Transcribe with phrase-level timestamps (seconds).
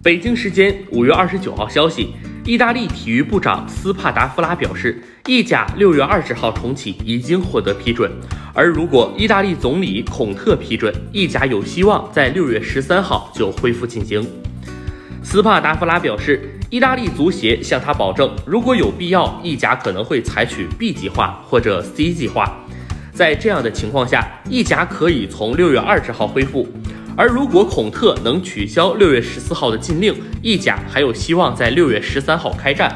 [0.00, 8.08] 北京时间五月二十九号消息，意大利体育部长斯帕达夫拉表示，意甲六月二十号重启已经获得批准，
[8.54, 14.24] 而如果意大利总理孔特批准，意甲有希望在六月十三号就恢复进行。
[15.24, 22.56] 斯帕达夫拉表示，意大利足协向他保证，如果有必要，意甲可能会采取 B 计划或者 C 计划。
[23.12, 26.68] 在这样的情况下，意甲可以从六月二十号恢复。
[27.18, 32.94] 而如果孔特能取消六月十四号的禁令，意甲还有希望在六月十三号开战。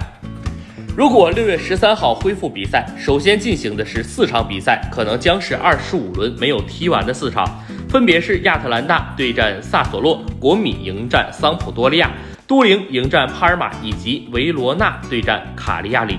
[0.96, 7.44] 如果六月十三号恢复比赛，首先进行的是四场比赛，可能将是二十五轮没有踢完的四场，
[7.88, 12.08] 分别是亚特兰大对战萨索洛、国米迎战桑普多利亚、
[12.46, 16.16] 都灵迎战帕尔马以及维罗纳对战卡利亚里。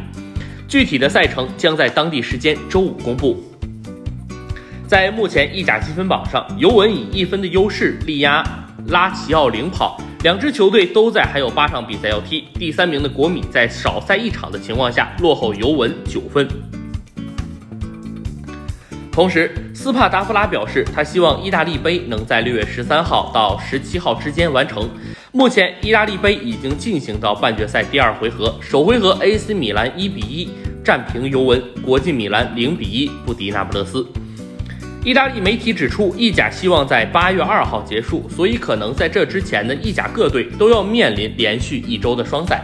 [0.68, 3.42] 具体的赛程将在当地时间周五公布。
[4.94, 8.44] 在目前意甲积分榜上，尤文以一分的优势力压
[8.90, 12.44] 拉齐奥领跑，两支球队都在还有八场比赛要踢。
[12.60, 16.48] 第三名的国米在少赛一场的情况下落后尤文九分。
[19.12, 24.88] 同时，斯帕达夫拉表示，他希望意大利杯能在六月十三号到十七号之间完成。
[25.32, 30.50] 目前，意大利杯已经进行到半决赛第二回合，首回合 AC 米兰一比一
[30.84, 34.06] 战平尤文，国际米兰零比一不敌那不勒斯。
[35.06, 42.64] 意大利媒体指出，意甲希望在八月二号结束，所以可能在这之前的，意甲各队都要面临连续一周的双赛。